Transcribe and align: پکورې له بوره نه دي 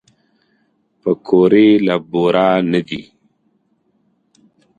پکورې 1.01 1.67
له 1.87 1.95
بوره 2.09 2.47
نه 2.71 2.81
دي 2.87 3.01